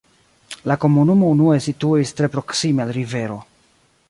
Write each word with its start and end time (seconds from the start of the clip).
La 0.71 0.77
komunumo 0.85 1.29
unue 1.35 1.59
situis 1.67 2.17
tre 2.21 2.31
proksime 2.37 2.87
al 2.87 2.99
rivero. 3.01 3.39